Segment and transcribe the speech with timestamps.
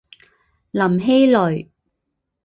[0.71, 1.69] 林熙蕾。